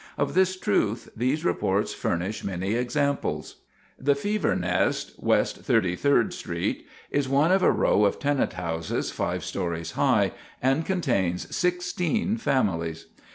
[0.17, 3.57] Of this truth these reports furnish many examples.
[3.99, 9.11] The fever nest West Thirty third Street is one of a row of tenant houses
[9.11, 13.05] five stories high, and contains 16 families.